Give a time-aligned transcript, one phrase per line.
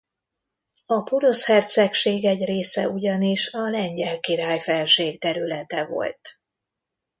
[0.85, 6.41] A porosz hercegség egy része ugyanis a lengyel király felségterülete volt.